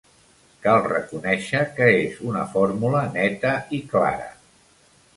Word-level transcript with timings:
Cal 0.63 0.79
reconèixer 0.85 1.61
que 1.77 1.91
és 1.99 2.17
una 2.31 2.49
fórmula 2.57 3.05
neta 3.21 3.55
i 3.81 3.85
clara. 3.97 4.31